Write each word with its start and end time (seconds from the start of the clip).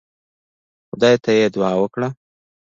خدای 0.89 1.15
ته 1.23 1.31
يې 1.39 1.45
دعا 1.55 1.71
وکړه. 1.81 2.07